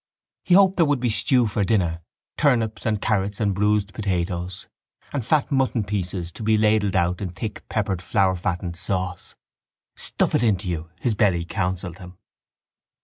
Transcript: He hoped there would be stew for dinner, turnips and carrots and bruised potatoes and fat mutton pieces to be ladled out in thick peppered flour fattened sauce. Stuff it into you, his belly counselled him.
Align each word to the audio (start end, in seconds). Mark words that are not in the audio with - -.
He 0.43 0.55
hoped 0.55 0.77
there 0.77 0.85
would 0.87 0.99
be 0.99 1.11
stew 1.11 1.45
for 1.45 1.63
dinner, 1.63 2.01
turnips 2.35 2.87
and 2.87 2.99
carrots 2.99 3.39
and 3.39 3.53
bruised 3.53 3.93
potatoes 3.93 4.67
and 5.13 5.23
fat 5.23 5.51
mutton 5.51 5.83
pieces 5.83 6.31
to 6.31 6.41
be 6.41 6.57
ladled 6.57 6.95
out 6.95 7.21
in 7.21 7.29
thick 7.29 7.69
peppered 7.69 8.01
flour 8.01 8.35
fattened 8.35 8.75
sauce. 8.77 9.35
Stuff 9.95 10.33
it 10.33 10.41
into 10.41 10.67
you, 10.67 10.89
his 10.99 11.13
belly 11.13 11.45
counselled 11.45 11.99
him. 11.99 12.17